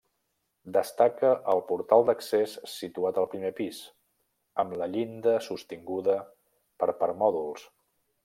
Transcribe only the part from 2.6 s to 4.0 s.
situat al primer pis,